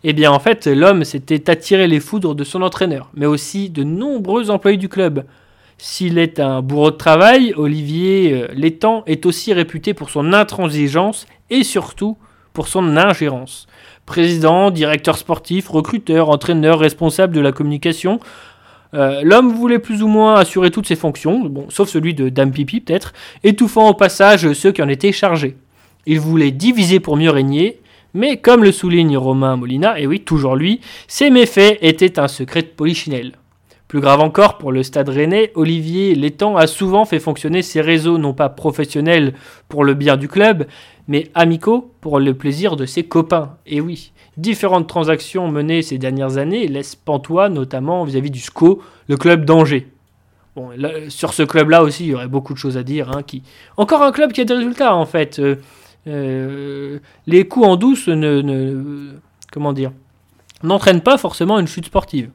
Eh 0.03 0.13
bien, 0.13 0.33
en 0.33 0.39
fait, 0.39 0.67
l'homme 0.67 1.05
s'était 1.05 1.49
attiré 1.51 1.87
les 1.87 2.01
foudres 2.01 2.35
de 2.35 2.45
son 2.45 2.63
entraîneur, 2.63 3.11
mais 3.15 3.27
aussi 3.27 3.71
de 3.71 3.85
nombreux 3.85 4.51
employés 4.51 4.77
du 4.77 4.89
club. 4.89 5.25
S'il 5.83 6.19
est 6.19 6.41
un 6.41 6.61
bourreau 6.61 6.91
de 6.91 6.97
travail, 6.97 7.55
Olivier 7.57 8.35
euh, 8.35 8.49
Létang 8.53 9.03
est 9.07 9.25
aussi 9.25 9.55
réputé 9.55 9.95
pour 9.95 10.11
son 10.11 10.35
intransigeance 10.35 11.27
et 11.49 11.65
surtout 11.65 12.19
pour 12.53 12.69
son 12.69 12.99
ingérence. 12.99 13.67
Président, 14.05 14.71
directeur 14.71 15.17
sportif, 15.17 15.71
recruteur, 15.71 16.29
entraîneur, 16.29 16.81
responsable 16.81 17.35
de 17.35 17.41
la 17.41 17.53
communication, 17.53 18.21
euh, 18.93 19.23
l'homme 19.25 19.55
voulait 19.55 19.79
plus 19.79 20.03
ou 20.03 20.09
moins 20.09 20.35
assurer 20.35 20.71
toutes 20.71 20.87
ses 20.87 20.97
fonctions, 20.97 21.51
sauf 21.71 21.89
celui 21.89 22.13
de 22.13 22.29
Dame 22.29 22.53
Pipi 22.53 22.83
peut-être, 22.83 23.15
étouffant 23.43 23.89
au 23.89 23.95
passage 23.95 24.53
ceux 24.53 24.73
qui 24.73 24.83
en 24.83 24.89
étaient 24.89 25.13
chargés. 25.13 25.57
Il 26.05 26.21
voulait 26.21 26.51
diviser 26.51 27.01
pour 27.01 27.17
mieux 27.17 27.31
régner, 27.31 27.81
mais 28.13 28.37
comme 28.37 28.65
le 28.65 28.73
souligne 28.73 29.17
Romain 29.17 29.57
Molina, 29.57 29.99
et 29.99 30.07
oui, 30.07 30.21
toujours 30.21 30.57
lui, 30.57 30.81
ses 31.09 31.31
méfaits 31.31 31.79
étaient 31.81 32.19
un 32.19 32.29
secret 32.29 32.61
de 32.61 32.69
polichinelle. 32.69 33.40
Plus 33.91 33.99
grave 33.99 34.21
encore 34.21 34.57
pour 34.57 34.71
le 34.71 34.85
stade 34.85 35.09
rennais, 35.09 35.51
Olivier 35.57 36.15
Létang 36.15 36.57
a 36.57 36.69
souvent 36.69 37.05
fait 37.05 37.19
fonctionner 37.19 37.61
ses 37.61 37.81
réseaux 37.81 38.19
non 38.19 38.35
pas 38.35 38.49
professionnels 38.49 39.35
pour 39.69 39.83
le 39.83 39.95
bien 39.95 40.17
du 40.17 40.29
club, 40.29 40.69
mais 41.09 41.29
amicaux 41.35 41.91
pour 42.01 42.21
le 42.21 42.35
plaisir 42.35 42.77
de 42.77 42.87
ses 42.87 43.03
copains. 43.03 43.57
Et 43.67 43.81
oui, 43.81 44.13
différentes 44.37 44.87
transactions 44.87 45.49
menées 45.49 45.83
ces 45.83 45.99
dernières 45.99 46.37
années 46.37 46.69
laissent 46.69 46.95
pantois, 46.95 47.49
notamment 47.49 48.05
vis-à-vis 48.05 48.31
du 48.31 48.39
SCO, 48.39 48.81
le 49.09 49.17
club 49.17 49.45
d'Angers. 49.45 49.89
Bon, 50.55 50.71
sur 51.09 51.35
ce 51.35 51.43
club-là 51.43 51.83
aussi, 51.83 52.05
il 52.05 52.11
y 52.11 52.15
aurait 52.15 52.29
beaucoup 52.29 52.55
de 52.55 52.59
choses 52.59 52.77
à 52.77 52.85
dire. 52.85 53.11
Hein. 53.11 53.23
Encore 53.77 54.03
un 54.03 54.13
club 54.13 54.31
qui 54.31 54.41
a 54.41 54.45
des 54.45 54.55
résultats, 54.55 54.95
en 54.95 55.05
fait. 55.05 55.41
Euh, 55.41 55.57
euh, 56.07 57.01
les 57.27 57.49
coups 57.49 57.67
en 57.67 57.75
douce 57.75 58.07
ne, 58.07 59.15
comment 59.51 59.73
dire, 59.73 59.91
n'entraînent 60.63 61.01
pas 61.01 61.19
forcément 61.19 61.59
une 61.59 61.67
chute 61.67 61.87
sportive. 61.87 62.31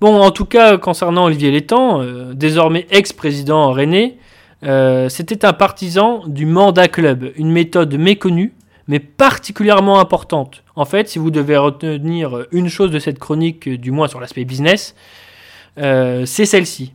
Bon, 0.00 0.20
en 0.22 0.30
tout 0.30 0.46
cas, 0.46 0.78
concernant 0.78 1.26
Olivier 1.26 1.50
Létang, 1.50 2.00
euh, 2.00 2.32
désormais 2.32 2.86
ex-président 2.90 3.72
René, 3.72 4.18
c'était 5.08 5.44
un 5.44 5.52
partisan 5.52 6.22
du 6.26 6.44
mandat 6.46 6.88
club, 6.88 7.32
une 7.36 7.50
méthode 7.50 7.94
méconnue, 7.94 8.52
mais 8.88 8.98
particulièrement 8.98 10.00
importante. 10.00 10.64
En 10.76 10.84
fait, 10.84 11.08
si 11.08 11.18
vous 11.18 11.30
devez 11.30 11.56
retenir 11.56 12.46
une 12.52 12.68
chose 12.68 12.90
de 12.90 12.98
cette 12.98 13.18
chronique, 13.18 13.68
du 13.68 13.90
moins 13.90 14.06
sur 14.06 14.20
l'aspect 14.20 14.44
business, 14.44 14.94
c'est 15.76 16.44
celle-ci. 16.44 16.92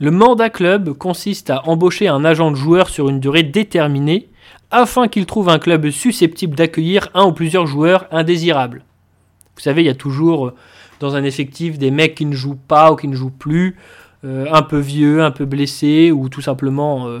Le 0.00 0.10
mandat 0.10 0.48
club 0.48 0.92
consiste 0.94 1.50
à 1.50 1.68
embaucher 1.68 2.08
un 2.08 2.24
agent 2.24 2.50
de 2.50 2.56
joueur 2.56 2.88
sur 2.88 3.08
une 3.10 3.20
durée 3.20 3.42
déterminée 3.42 4.28
afin 4.72 5.06
qu'il 5.06 5.24
trouve 5.24 5.48
un 5.48 5.60
club 5.60 5.88
susceptible 5.90 6.56
d'accueillir 6.56 7.08
un 7.14 7.26
ou 7.26 7.32
plusieurs 7.32 7.66
joueurs 7.66 8.06
indésirables. 8.10 8.82
Vous 9.54 9.60
savez, 9.60 9.82
il 9.82 9.86
y 9.86 9.90
a 9.90 9.94
toujours 9.94 10.48
euh, 10.48 10.54
dans 11.00 11.16
un 11.16 11.24
effectif 11.24 11.78
des 11.78 11.90
mecs 11.90 12.14
qui 12.14 12.26
ne 12.26 12.34
jouent 12.34 12.58
pas 12.68 12.92
ou 12.92 12.96
qui 12.96 13.08
ne 13.08 13.14
jouent 13.14 13.30
plus, 13.30 13.76
euh, 14.24 14.46
un 14.52 14.62
peu 14.62 14.78
vieux, 14.78 15.22
un 15.22 15.30
peu 15.30 15.44
blessés 15.44 16.12
ou 16.12 16.28
tout 16.28 16.40
simplement 16.40 17.06
euh, 17.08 17.20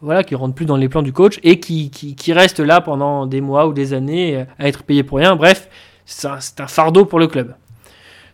voilà, 0.00 0.24
qui 0.24 0.34
rentrent 0.34 0.54
plus 0.54 0.66
dans 0.66 0.76
les 0.76 0.88
plans 0.88 1.02
du 1.02 1.12
coach 1.12 1.38
et 1.42 1.60
qui, 1.60 1.90
qui, 1.90 2.32
restent 2.32 2.60
là 2.60 2.80
pendant 2.80 3.26
des 3.26 3.40
mois 3.40 3.68
ou 3.68 3.72
des 3.72 3.92
années 3.94 4.44
à 4.58 4.66
être 4.66 4.82
payés 4.82 5.04
pour 5.04 5.18
rien. 5.18 5.36
Bref, 5.36 5.68
c'est 6.04 6.28
un, 6.28 6.66
fardeau 6.66 7.04
pour 7.04 7.20
le 7.20 7.28
club. 7.28 7.54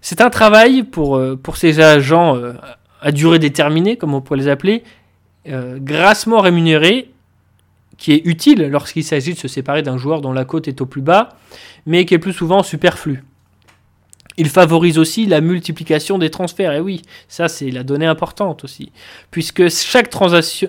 C'est 0.01 0.21
un 0.21 0.31
travail 0.31 0.85
pour, 0.85 1.21
pour 1.43 1.57
ces 1.57 1.81
agents 1.81 2.41
à 3.01 3.13
durée 3.13 3.39
déterminée, 3.39 3.97
comme 3.97 4.15
on 4.15 4.21
pourrait 4.21 4.39
les 4.39 4.49
appeler, 4.49 4.83
euh, 5.49 5.79
grassement 5.81 6.41
rémunéré, 6.41 7.11
qui 7.97 8.13
est 8.13 8.23
utile 8.27 8.69
lorsqu'il 8.69 9.05
s'agit 9.05 9.35
de 9.35 9.39
se 9.39 9.49
séparer 9.49 9.83
d'un 9.83 9.99
joueur 9.99 10.21
dont 10.21 10.33
la 10.33 10.45
cote 10.45 10.69
est 10.69 10.81
au 10.81 10.87
plus 10.87 11.03
bas, 11.03 11.31
mais 11.87 12.05
qui 12.05 12.15
est 12.15 12.19
plus 12.19 12.33
souvent 12.33 12.63
superflu. 12.63 13.25
Il 14.41 14.49
favorise 14.49 14.99
aussi 14.99 15.27
la 15.27 15.41
multiplication 15.41 16.17
des 16.17 16.31
transferts. 16.31 16.73
Et 16.73 16.81
oui, 16.81 17.03
ça 17.27 17.49
c'est 17.49 17.73
la 17.73 17.83
donnée 17.83 18.07
importante 18.07 18.63
aussi. 18.63 18.93
Puisque 19.33 19.69
chaque 19.69 20.11
transaction, 20.11 20.69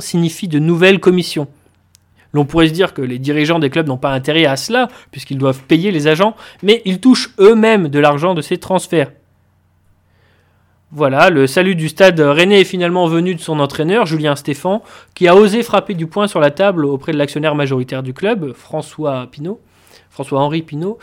signifie 0.00 0.46
de 0.46 0.58
nouvelles 0.58 1.00
commissions. 1.00 1.48
L'on 2.34 2.44
pourrait 2.44 2.68
se 2.68 2.74
dire 2.74 2.92
que 2.92 3.00
les 3.00 3.18
dirigeants 3.18 3.58
des 3.58 3.70
clubs 3.70 3.88
n'ont 3.88 3.96
pas 3.96 4.12
intérêt 4.12 4.44
à 4.44 4.56
cela, 4.56 4.88
puisqu'ils 5.10 5.38
doivent 5.38 5.62
payer 5.62 5.90
les 5.90 6.06
agents, 6.06 6.36
mais 6.62 6.82
ils 6.84 7.00
touchent 7.00 7.30
eux-mêmes 7.38 7.88
de 7.88 7.98
l'argent 7.98 8.34
de 8.34 8.42
ces 8.42 8.58
transferts. 8.58 9.10
Voilà, 10.92 11.30
le 11.30 11.46
salut 11.46 11.76
du 11.76 11.88
stade 11.88 12.20
René 12.20 12.60
est 12.60 12.64
finalement 12.64 13.06
venu 13.06 13.34
de 13.34 13.40
son 13.40 13.58
entraîneur, 13.58 14.04
Julien 14.04 14.36
Stéphan, 14.36 14.82
qui 15.14 15.28
a 15.28 15.34
osé 15.34 15.62
frapper 15.62 15.94
du 15.94 16.06
poing 16.06 16.26
sur 16.26 16.40
la 16.40 16.50
table 16.50 16.84
auprès 16.84 17.12
de 17.12 17.16
l'actionnaire 17.16 17.54
majoritaire 17.54 18.02
du 18.02 18.12
club, 18.12 18.52
François 18.52 19.28
Pinault. 19.32 19.60
François-Henri 20.10 20.62
Pinault. 20.62 20.98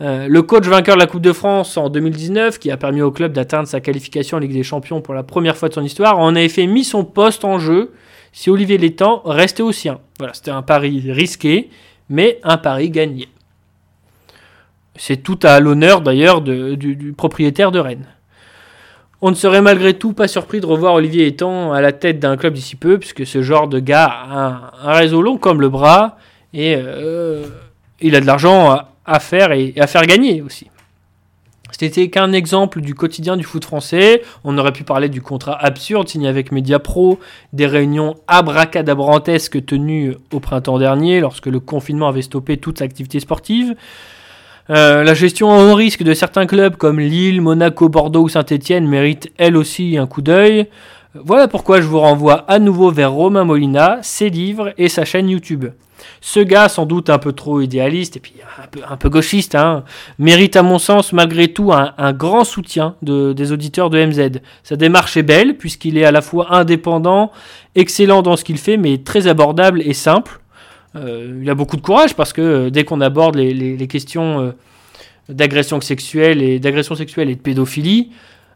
Euh, 0.00 0.26
le 0.28 0.42
coach 0.42 0.66
vainqueur 0.66 0.96
de 0.96 1.00
la 1.00 1.06
Coupe 1.06 1.22
de 1.22 1.32
France 1.32 1.76
en 1.76 1.88
2019, 1.88 2.58
qui 2.58 2.70
a 2.70 2.76
permis 2.76 3.02
au 3.02 3.10
club 3.10 3.32
d'atteindre 3.32 3.66
sa 3.68 3.80
qualification 3.80 4.36
en 4.36 4.40
Ligue 4.40 4.52
des 4.52 4.62
Champions 4.62 5.00
pour 5.00 5.14
la 5.14 5.22
première 5.22 5.56
fois 5.56 5.68
de 5.68 5.74
son 5.74 5.82
histoire, 5.82 6.18
en 6.18 6.34
a 6.36 6.42
effet 6.42 6.66
mis 6.66 6.84
son 6.84 7.04
poste 7.04 7.44
en 7.44 7.58
jeu 7.58 7.92
si 8.32 8.50
Olivier 8.50 8.78
Létang 8.78 9.22
restait 9.24 9.62
au 9.62 9.72
sien. 9.72 9.98
Voilà, 10.18 10.34
c'était 10.34 10.50
un 10.50 10.62
pari 10.62 11.10
risqué, 11.10 11.70
mais 12.08 12.40
un 12.44 12.58
pari 12.58 12.90
gagné. 12.90 13.28
C'est 14.96 15.22
tout 15.22 15.38
à 15.42 15.60
l'honneur 15.60 16.00
d'ailleurs 16.00 16.40
du 16.40 17.14
propriétaire 17.16 17.70
de 17.70 17.78
Rennes. 17.78 18.06
On 19.20 19.30
ne 19.30 19.34
serait 19.34 19.62
malgré 19.62 19.94
tout 19.94 20.12
pas 20.12 20.28
surpris 20.28 20.60
de 20.60 20.66
revoir 20.66 20.94
Olivier 20.94 21.26
Etan 21.26 21.72
à 21.72 21.80
la 21.80 21.90
tête 21.90 22.20
d'un 22.20 22.36
club 22.36 22.54
d'ici 22.54 22.76
peu, 22.76 22.98
puisque 22.98 23.26
ce 23.26 23.42
genre 23.42 23.66
de 23.66 23.80
gars 23.80 24.06
a 24.06 24.72
un, 24.80 24.92
réseau 24.92 25.22
long 25.22 25.38
comme 25.38 25.60
le 25.60 25.68
bras, 25.68 26.18
et 26.54 26.76
euh, 26.76 27.46
il 28.00 28.14
a 28.14 28.20
de 28.20 28.26
l'argent 28.26 28.78
à, 29.04 29.20
faire 29.20 29.52
et 29.52 29.74
à 29.78 29.86
faire 29.86 30.02
gagner 30.02 30.42
aussi. 30.42 30.68
C'était 31.70 32.08
qu'un 32.08 32.32
exemple 32.32 32.80
du 32.80 32.94
quotidien 32.94 33.36
du 33.36 33.44
foot 33.44 33.64
français. 33.64 34.22
On 34.42 34.56
aurait 34.58 34.72
pu 34.72 34.84
parler 34.84 35.08
du 35.08 35.22
contrat 35.22 35.56
absurde 35.62 36.08
signé 36.08 36.28
avec 36.28 36.50
Mediapro, 36.50 37.20
des 37.52 37.66
réunions 37.66 38.14
abracadabrantesques 38.26 39.64
tenues 39.64 40.16
au 40.32 40.40
printemps 40.40 40.78
dernier 40.78 41.20
lorsque 41.20 41.46
le 41.46 41.60
confinement 41.60 42.08
avait 42.08 42.22
stoppé 42.22 42.56
toute 42.56 42.82
activité 42.82 43.20
sportive. 43.20 43.76
Euh, 44.70 45.02
la 45.02 45.14
gestion 45.14 45.48
en 45.48 45.74
risque 45.74 46.02
de 46.02 46.14
certains 46.14 46.46
clubs 46.46 46.76
comme 46.76 47.00
Lille, 47.00 47.40
Monaco, 47.40 47.88
Bordeaux 47.88 48.24
ou 48.24 48.28
Saint-Etienne 48.28 48.86
mérite 48.86 49.30
elle 49.38 49.56
aussi 49.56 49.96
un 49.96 50.06
coup 50.06 50.20
d'œil. 50.20 50.66
Voilà 51.14 51.48
pourquoi 51.48 51.80
je 51.80 51.86
vous 51.86 52.00
renvoie 52.00 52.44
à 52.48 52.58
nouveau 52.58 52.90
vers 52.90 53.12
Romain 53.12 53.44
Molina, 53.44 53.98
ses 54.02 54.30
livres 54.30 54.74
et 54.76 54.88
sa 54.88 55.04
chaîne 55.04 55.30
YouTube. 55.30 55.66
Ce 56.20 56.40
gars, 56.40 56.68
sans 56.68 56.86
doute 56.86 57.10
un 57.10 57.18
peu 57.18 57.32
trop 57.32 57.60
idéaliste 57.60 58.16
et 58.16 58.20
puis 58.20 58.34
un 58.88 58.96
peu, 58.96 59.08
gauchiste, 59.08 59.54
hein, 59.54 59.84
mérite 60.18 60.56
à 60.56 60.62
mon 60.62 60.78
sens 60.78 61.12
malgré 61.12 61.48
tout 61.48 61.72
un, 61.72 62.12
grand 62.12 62.44
soutien 62.44 62.96
des 63.02 63.52
auditeurs 63.52 63.90
de 63.90 64.04
MZ. 64.04 64.40
Sa 64.62 64.76
démarche 64.76 65.16
est 65.16 65.22
belle 65.22 65.56
puisqu'il 65.56 65.96
est 65.98 66.04
à 66.04 66.10
la 66.10 66.20
fois 66.20 66.54
indépendant, 66.54 67.30
excellent 67.74 68.22
dans 68.22 68.36
ce 68.36 68.44
qu'il 68.44 68.58
fait, 68.58 68.76
mais 68.76 68.98
très 68.98 69.26
abordable 69.26 69.82
et 69.82 69.94
simple. 69.94 70.40
Euh, 70.96 71.40
il 71.42 71.50
a 71.50 71.54
beaucoup 71.54 71.76
de 71.76 71.82
courage 71.82 72.14
parce 72.14 72.32
que 72.32 72.40
euh, 72.40 72.70
dès 72.70 72.84
qu'on 72.84 73.00
aborde 73.00 73.36
les, 73.36 73.88
questions 73.88 74.40
euh, 74.40 74.52
d'agression 75.28 75.80
sexuelle 75.80 76.42
et 76.42 76.58
d'agression 76.58 76.94
sexuelle 76.94 77.30
et 77.30 77.34
de 77.34 77.40
pédophilie, 77.40 78.10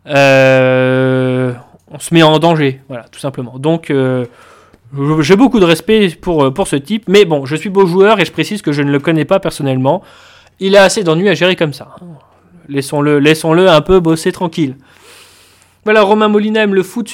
on 0.07 1.99
se 1.99 2.15
met 2.15 2.23
en 2.23 2.39
danger, 2.39 2.81
voilà, 2.89 3.05
tout 3.05 3.21
simplement. 3.21 3.59
Donc 3.59 3.93
j'ai 5.21 5.37
beaucoup 5.37 5.61
de 5.61 5.65
respect 5.65 6.11
pour, 6.21 6.53
pour 6.53 6.69
ce 6.69 6.77
type, 6.77 7.05
mais 7.09 7.25
bon, 7.25 7.47
je 7.47 7.57
suis 7.57 7.71
beau 7.71 7.87
joueur 7.87 8.21
et 8.21 8.25
je 8.25 8.33
précise 8.33 8.63
que 8.63 8.73
je 8.73 8.83
ne 8.83 8.91
le 8.91 8.99
connais 8.99 9.25
pas 9.25 9.41
personnellement. 9.41 10.03
Il 10.61 10.77
a 10.77 10.85
assez 10.85 11.03
d'ennuis 11.03 11.29
à 11.29 11.35
gérer 11.35 11.57
comme 11.57 11.73
ça. 11.73 11.97
Laissons-le 12.69 13.19
laissons 13.19 13.55
-le 13.55 13.69
un 13.69 13.81
peu 13.81 14.01
bosser 14.01 14.33
tranquille. 14.33 14.77
Voilà, 15.85 16.03
Romain 16.03 16.29
Molina 16.29 16.63
aime 16.63 16.75
le 16.75 16.85
foot 16.85 17.09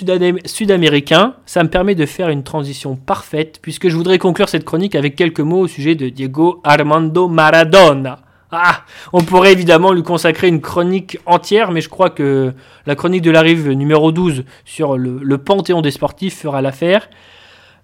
sud-américain. 0.44 1.34
Ça 1.46 1.62
me 1.62 1.70
permet 1.70 1.94
de 1.94 2.04
faire 2.04 2.28
une 2.28 2.42
transition 2.42 2.96
parfaite, 2.96 3.60
puisque 3.62 3.88
je 3.88 3.96
voudrais 3.96 4.18
conclure 4.18 4.50
cette 4.50 4.66
chronique 4.66 4.94
avec 4.94 5.16
quelques 5.16 5.40
mots 5.40 5.60
au 5.60 5.68
sujet 5.68 5.94
de 5.94 6.10
Diego 6.10 6.60
Armando 6.64 7.28
Maradona. 7.28 8.18
Ah, 8.50 8.82
on 9.14 9.22
pourrait 9.22 9.52
évidemment 9.52 9.92
lui 9.92 10.02
consacrer 10.02 10.48
une 10.48 10.60
chronique 10.60 11.18
entière, 11.24 11.70
mais 11.70 11.80
je 11.80 11.88
crois 11.88 12.10
que 12.10 12.52
la 12.84 12.94
chronique 12.94 13.22
de 13.22 13.30
la 13.30 13.40
rive 13.40 13.70
numéro 13.70 14.12
12 14.12 14.44
sur 14.66 14.98
le, 14.98 15.38
panthéon 15.38 15.80
des 15.80 15.90
sportifs 15.90 16.38
fera 16.38 16.60
l'affaire. 16.60 17.08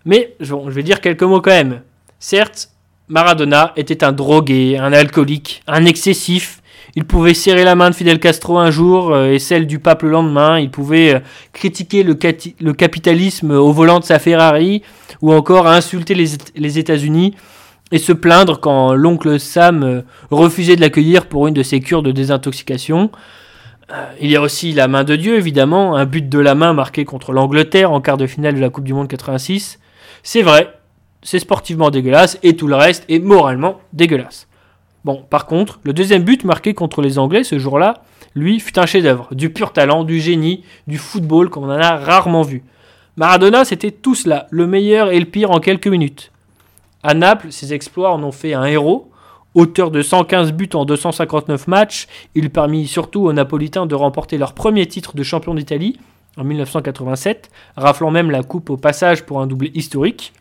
Mais 0.05 0.35
je 0.41 0.55
vais 0.55 0.83
dire 0.83 1.01
quelques 1.01 1.23
mots 1.23 1.41
quand 1.41 1.51
même. 1.51 1.83
Certes, 2.19 2.71
Maradona 3.09 3.73
était 3.77 4.05
un 4.05 4.13
drogué, 4.13 4.79
un 4.79 4.93
alcoolique, 4.93 5.63
un 5.67 5.85
excessif, 5.85 6.63
il 6.97 7.05
pouvait 7.05 7.35
serrer 7.35 7.65
la 7.65 7.75
main 7.75 7.91
de 7.91 7.95
Fidel 7.95 8.21
Castro 8.21 8.59
un 8.59 8.71
jour 8.71 9.13
euh, 9.13 9.33
et 9.33 9.39
celle 9.39 9.67
du 9.67 9.81
pape 9.81 10.03
le 10.03 10.11
lendemain. 10.11 10.61
Il 10.61 10.71
pouvait 10.71 11.15
euh, 11.15 11.21
critiquer 11.53 12.05
le, 12.05 12.15
capitalisme 12.73 13.51
au 13.51 13.73
volant 13.73 13.99
de 13.99 14.05
sa 14.05 14.19
Ferrari 14.19 14.83
ou 15.21 15.33
encore 15.33 15.67
insulter 15.67 16.15
les, 16.15 16.79
États-Unis 16.79 17.35
et 17.91 17.99
se 17.99 18.13
plaindre 18.13 18.61
quand 18.61 18.95
l'oncle 18.95 19.41
Sam 19.41 19.83
euh, 19.83 20.03
refusait 20.31 20.77
de 20.77 20.81
l'accueillir 20.81 21.27
pour 21.27 21.49
une 21.49 21.55
de 21.55 21.65
ses 21.65 21.81
cures 21.81 22.03
de 22.03 22.13
désintoxication. 22.13 23.11
Il 24.19 24.31
y 24.31 24.37
a 24.37 24.41
aussi 24.41 24.73
la 24.73 24.89
main 24.89 25.05
de 25.05 25.15
Dieu, 25.15 25.37
évidemment, 25.37 25.95
un 25.95 26.07
but 26.07 26.27
de 26.27 26.39
la 26.39 26.55
main 26.55 26.73
marqué 26.73 27.05
contre 27.05 27.33
l'Angleterre 27.33 27.93
en 27.93 28.01
quart 28.01 28.17
de 28.17 28.27
finale 28.27 28.55
de 28.55 28.61
la 28.61 28.71
Coupe 28.71 28.85
du 28.85 28.95
Monde 28.95 29.09
86. 29.09 29.79
C'est 30.27 30.41
vrai, 30.41 30.73
c'est 31.23 31.39
sportivement 31.39 31.91
dégueulasse 31.91 32.39
et 32.43 32.57
tout 32.57 32.67
le 32.67 32.77
reste 32.77 33.05
est 33.11 33.19
moralement 33.19 33.81
dégueulasse. 33.93 34.49
Bon, 35.05 35.23
par 35.29 35.45
contre, 35.45 35.81
le 35.85 35.93
deuxième 35.93 36.25
but 36.25 36.45
marqué 36.45 36.73
contre 36.73 37.03
les 37.03 37.19
Anglais 37.19 37.45
ce 37.45 37.59
jour-là, 37.59 38.03
lui, 38.35 38.59
fut 38.59 38.79
un 38.79 38.87
chef-d'œuvre, 38.87 39.35
du 39.35 39.51
pur 39.51 39.75
talent, 39.75 40.03
du 40.03 40.21
génie, 40.21 40.65
du 40.87 40.97
football 40.97 41.51
qu'on 41.51 41.65
en 41.65 41.79
a 41.79 41.97
rarement 41.97 42.41
vu. 42.41 42.65
Maradona, 43.19 43.67
c'était 43.67 43.91
tout 43.91 44.15
cela, 44.15 44.47
le 44.51 44.67
meilleur 44.67 45.13
et 45.13 45.21
le 45.21 45.27
pire 45.27 45.51
en 45.51 45.61
quelques 45.61 45.89
minutes. 45.89 46.33
À 47.03 47.13
Naples, 47.13 47.53
ses 47.53 47.75
exploits 47.75 48.11
en 48.11 48.23
ont 48.23 48.33
fait 48.33 48.55
un 48.55 48.65
héros. 48.65 49.11
Auteur 49.55 49.91
de 49.91 50.01
115 50.01 50.53
buts 50.53 50.71
en 50.73 50.87
259 50.87 51.69
matchs, 51.69 52.09
il 52.35 52.49
permit 52.49 52.87
surtout 52.87 53.27
aux 53.27 53.33
Napolitains 53.35 53.85
de 53.85 53.95
remporter 53.95 54.39
leur 54.39 54.55
premier 54.55 54.87
titre 54.87 55.15
de 55.15 55.23
champion 55.23 55.55
d'Italie 55.55 55.99
en 56.37 56.45
1987, 56.45 57.51
raflant 57.77 58.11
même 58.11 58.31
la 58.31 58.43
coupe 58.43 58.71
au 58.71 58.77
passage 58.77 59.25
pour 59.25 59.41
un 59.41 59.47
doublé 59.47 59.71
historique. 59.75 60.33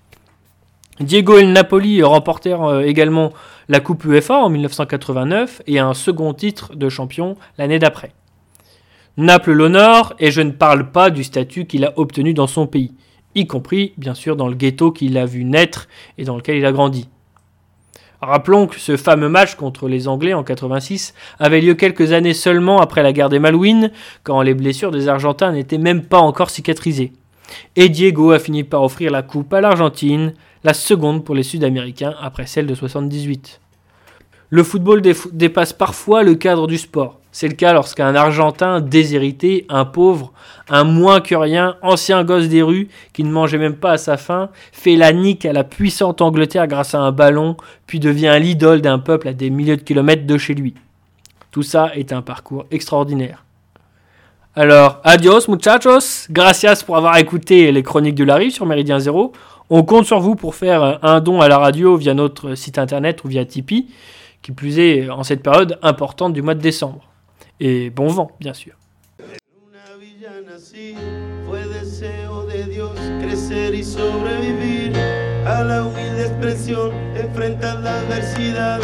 Diego 1.00 1.38
et 1.38 1.44
le 1.44 1.52
Napoli 1.52 2.04
remportèrent 2.04 2.64
euh, 2.64 2.82
également 2.82 3.34
la 3.68 3.80
Coupe 3.80 4.06
UEFA 4.06 4.36
en 4.36 4.50
1989 4.50 5.64
et 5.66 5.80
un 5.80 5.94
second 5.94 6.34
titre 6.34 6.76
de 6.76 6.88
champion 6.90 7.36
l'année 7.58 7.80
d'après. 7.80 8.12
Naples 9.18 9.54
l'honore 9.54 10.14
et 10.20 10.32
je 10.32 10.42
ne 10.42 10.52
parle 10.52 10.92
pas 10.92 11.10
du 11.10 11.24
statut 11.24 11.66
qu'il 11.66 11.86
a 11.86 11.94
obtenu 11.98 12.34
dans 12.34 12.48
son 12.48 12.68
pays, 12.68 12.94
y 13.36 13.48
compris 13.48 13.94
bien 13.98 14.14
sûr 14.14 14.36
dans 14.36 14.48
le 14.48 14.56
ghetto 14.56 14.92
qu'il 14.92 15.18
a 15.18 15.26
vu 15.26 15.46
naître 15.46 15.88
et 16.18 16.26
dans 16.26 16.36
lequel 16.36 16.58
il 16.58 16.66
a 16.66 16.72
grandi. 16.72 17.08
Rappelons 18.26 18.68
que 18.68 18.80
ce 18.80 18.96
fameux 18.96 19.28
match 19.28 19.56
contre 19.56 19.90
les 19.90 20.08
Anglais 20.08 20.34
en 20.34 20.44
86 20.44 21.14
avait 21.40 21.60
lieu 21.60 21.74
quelques 21.74 22.14
années 22.14 22.34
seulement 22.34 22.80
après 22.80 23.04
la 23.04 23.12
guerre 23.12 23.28
des 23.28 23.40
Malouines, 23.40 23.92
quand 24.24 24.42
les 24.42 24.54
blessures 24.54 24.92
des 24.92 25.10
Argentins 25.10 25.52
n'étaient 25.52 25.78
même 25.78 26.04
pas 26.04 26.20
encore 26.20 26.50
cicatrisées. 26.50 27.12
Et 27.76 27.90
Diego 27.90 28.32
a 28.32 28.40
fini 28.40 28.64
par 28.64 28.82
offrir 28.82 29.12
la 29.12 29.24
coupe 29.24 29.54
à 29.54 29.60
l'Argentine, 29.60 30.34
la 30.64 30.74
seconde 30.74 31.26
pour 31.26 31.36
les 31.36 31.44
Sud-Américains 31.44 32.16
après 32.22 32.46
celle 32.46 32.66
de 32.66 32.76
78. 32.76 33.60
Le 34.50 34.64
football 34.64 35.02
dépasse 35.34 35.74
parfois 35.74 36.24
le 36.24 36.36
cadre 36.36 36.66
du 36.66 36.78
sport. 36.78 37.20
C'est 37.34 37.48
le 37.48 37.56
cas 37.56 37.74
lorsqu'un 37.74 38.14
Argentin 38.14 38.80
déshérité, 38.80 39.66
un 39.68 39.86
pauvre, 39.86 40.32
un 40.70 40.84
moins 40.84 41.20
que 41.20 41.34
rien, 41.34 41.78
ancien 41.82 42.24
gosse 42.24 42.48
des 42.48 42.62
rues, 42.62 42.90
qui 43.12 43.24
ne 43.24 43.32
mangeait 43.32 43.58
même 43.58 43.76
pas 43.76 43.94
à 43.94 43.98
sa 43.98 44.18
faim, 44.18 44.50
fait 44.72 44.96
la 44.96 45.12
nique 45.14 45.44
à 45.44 45.52
la 45.52 45.64
puissante 45.64 46.22
Angleterre 46.22 46.68
grâce 46.68 46.94
à 46.94 47.00
un 47.00 47.12
ballon, 47.12 47.58
puis 47.88 48.00
devient 48.00 48.38
l'idole 48.40 48.82
d'un 48.82 49.00
peuple 49.00 49.28
à 49.28 49.34
des 49.34 49.50
milliers 49.50 49.78
de 49.78 49.82
kilomètres 49.82 50.28
de 50.28 50.38
chez 50.38 50.54
lui. 50.54 50.76
Tout 51.50 51.64
ça 51.64 51.92
est 51.96 52.14
un 52.14 52.22
parcours 52.22 52.66
extraordinaire. 52.70 53.44
Alors, 54.56 55.02
adios 55.04 55.48
muchachos, 55.48 56.28
gracias 56.30 56.84
pour 56.86 56.98
avoir 56.98 57.18
écouté 57.18 57.72
les 57.72 57.82
chroniques 57.82 58.14
de 58.14 58.24
la 58.24 58.36
rive 58.36 58.52
sur 58.52 58.68
Méridien 58.68 59.00
Zéro. 59.00 59.32
On 59.72 59.82
compte 59.82 60.06
sur 60.06 60.20
vous 60.20 60.36
pour 60.36 60.54
faire 60.54 61.00
un 61.02 61.20
don 61.20 61.42
à 61.42 61.48
la 61.48 61.58
radio 61.58 61.98
via 61.98 62.14
notre 62.14 62.54
site 62.54 62.78
internet 62.78 63.24
ou 63.24 63.28
via 63.28 63.44
Tipeee, 63.44 63.88
qui 64.44 64.52
plus 64.52 64.78
est 64.78 65.10
en 65.10 65.24
cette 65.24 65.42
période 65.42 65.80
importante 65.82 66.34
du 66.34 66.44
mois 66.44 66.54
de 66.54 66.62
décembre. 66.62 67.10
Et 67.60 67.90
bon 67.90 68.08
vent, 68.08 68.32
bien 68.40 68.54
sûr. 68.54 68.74
Fue 71.46 71.68
deseo 71.68 72.46
de 72.46 72.64
Dios 72.66 72.98
crecer 73.22 73.76
y 73.76 73.84
sobrevivir 73.84 74.96
a 75.46 75.64
la 75.64 75.84
humilde 75.84 76.28
expresión, 76.28 76.92
enfrentar 77.16 77.80
la 77.82 78.00
adversidad 78.00 78.80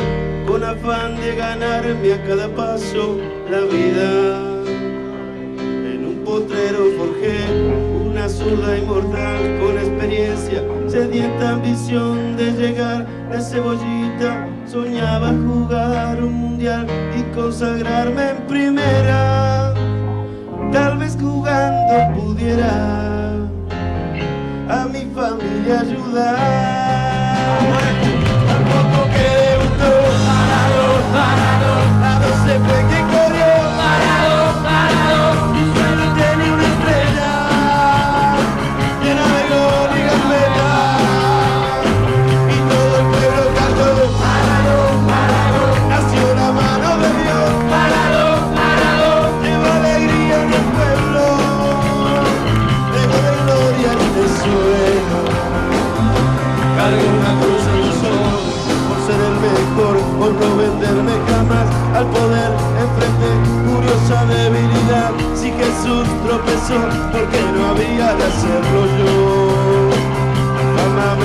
con 0.46 0.64
afán 0.64 1.16
de 1.20 1.36
ganarme 1.36 2.14
a 2.14 2.24
cada 2.24 2.48
paso 2.56 3.18
la 3.50 3.62
vida. 3.62 4.40
En 5.58 6.06
un 6.06 6.24
potrero 6.26 6.92
forjé 6.98 7.46
una 8.06 8.28
zurda 8.28 8.78
inmortal 8.78 9.60
con 9.60 9.78
experiencia, 9.78 10.64
sedienta 10.88 11.52
ambición 11.52 12.36
de 12.36 12.52
llegar 12.52 13.08
de 13.30 13.42
cebollita 13.42 14.48
Soñaba 14.72 15.30
jugar 15.30 16.22
un 16.22 16.34
mundial 16.34 16.86
y 17.18 17.24
consagrarme 17.34 18.30
en 18.30 18.38
primera. 18.46 19.74
Tal 20.72 21.00
vez 21.00 21.18
jugando 21.20 22.14
pudiera 22.14 23.34
a 24.70 24.86
mi 24.86 25.06
familia 25.16 25.80
ayudar. 25.82 27.30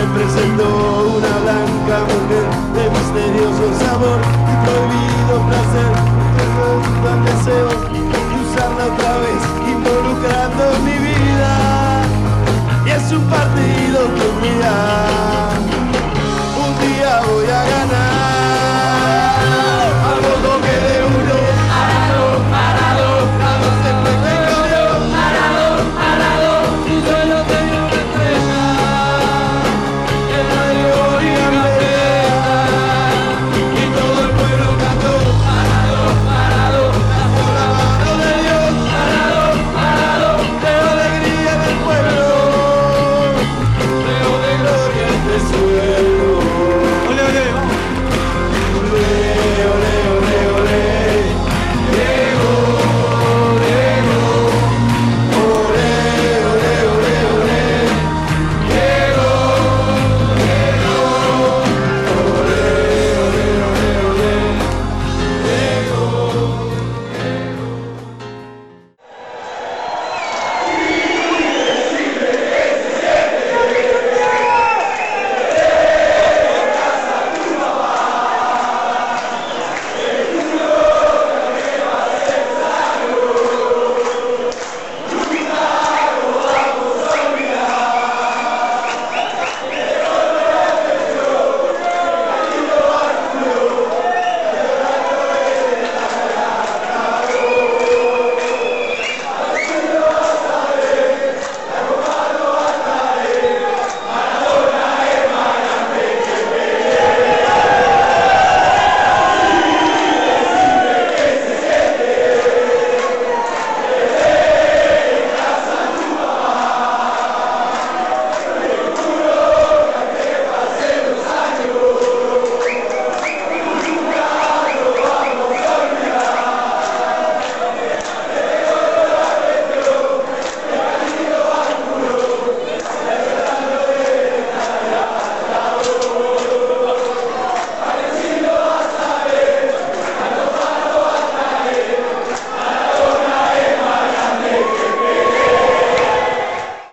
se 0.04 0.10
presentó 0.10 1.16
una 1.16 1.34
blanca 1.44 1.96
mujer 2.12 2.46
de 2.74 2.90
misterioso 2.90 3.64
sabor. 3.80 4.20
Y 4.50 4.54
prohibido 4.64 5.34
placer 5.48 5.92
que 6.36 6.44
tan 7.04 7.24
deseo 7.24 7.68
y 7.92 8.00
usarla 8.44 8.84
otra 8.92 9.18
vez 9.24 9.42
involucrando 9.66 10.64
mi 10.84 10.96
vida. 11.08 11.52
Y 12.86 12.90
es 12.90 13.12
un 13.12 13.24
partido 13.30 13.98
que 14.14 14.46
unirá. 14.46 15.53